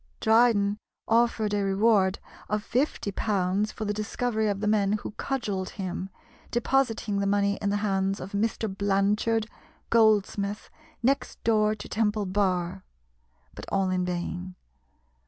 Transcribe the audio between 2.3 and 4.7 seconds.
of fifty pounds for the discovery of the